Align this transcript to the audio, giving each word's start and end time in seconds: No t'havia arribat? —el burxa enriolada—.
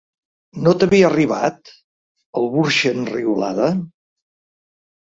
No 0.67 0.71
t'havia 0.83 1.05
arribat? 1.11 1.69
—el 2.41 2.51
burxa 2.57 2.95
enriolada—. 2.97 3.71